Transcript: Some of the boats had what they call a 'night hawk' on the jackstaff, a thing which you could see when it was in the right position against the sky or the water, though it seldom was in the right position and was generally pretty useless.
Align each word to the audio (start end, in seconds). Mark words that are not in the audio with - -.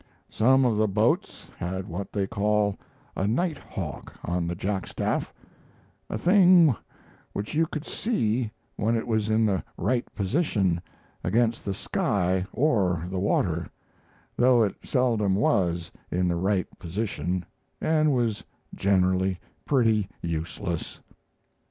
Some 0.31 0.65
of 0.65 0.77
the 0.77 0.87
boats 0.87 1.47
had 1.59 1.87
what 1.87 2.11
they 2.11 2.25
call 2.25 2.75
a 3.15 3.27
'night 3.27 3.59
hawk' 3.59 4.15
on 4.25 4.47
the 4.47 4.55
jackstaff, 4.55 5.31
a 6.09 6.17
thing 6.17 6.75
which 7.33 7.53
you 7.53 7.67
could 7.67 7.85
see 7.85 8.49
when 8.77 8.95
it 8.95 9.05
was 9.05 9.29
in 9.29 9.45
the 9.45 9.63
right 9.77 10.03
position 10.15 10.81
against 11.23 11.63
the 11.63 11.75
sky 11.75 12.47
or 12.51 13.05
the 13.11 13.19
water, 13.19 13.67
though 14.35 14.63
it 14.63 14.73
seldom 14.83 15.35
was 15.35 15.91
in 16.09 16.27
the 16.27 16.35
right 16.35 16.79
position 16.79 17.45
and 17.79 18.11
was 18.11 18.43
generally 18.73 19.39
pretty 19.65 20.09
useless. 20.23 20.99